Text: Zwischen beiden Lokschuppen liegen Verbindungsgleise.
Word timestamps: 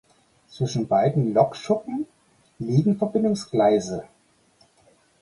Zwischen 0.49 0.87
beiden 0.87 1.31
Lokschuppen 1.35 2.07
liegen 2.57 2.97
Verbindungsgleise. 2.97 4.05